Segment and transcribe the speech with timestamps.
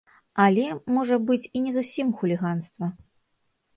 [0.45, 0.63] Але,
[0.95, 2.85] можа быць, і не зусім хуліганства.